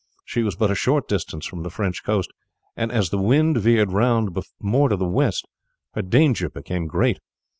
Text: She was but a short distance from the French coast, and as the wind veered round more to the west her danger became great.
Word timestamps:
She 0.25 0.41
was 0.41 0.55
but 0.55 0.71
a 0.71 0.73
short 0.73 1.07
distance 1.07 1.45
from 1.45 1.61
the 1.61 1.69
French 1.69 2.03
coast, 2.03 2.31
and 2.75 2.91
as 2.91 3.11
the 3.11 3.19
wind 3.21 3.57
veered 3.57 3.91
round 3.91 4.35
more 4.59 4.89
to 4.89 4.95
the 4.97 5.05
west 5.05 5.47
her 5.93 6.01
danger 6.01 6.49
became 6.49 6.87
great. 6.87 7.19